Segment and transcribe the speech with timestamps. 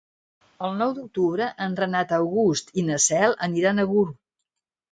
[0.67, 4.21] El nou d'octubre en Renat August i na Cel iran a Gurb.